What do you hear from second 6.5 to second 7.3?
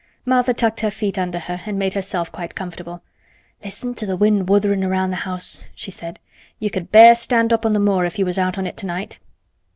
"You could bare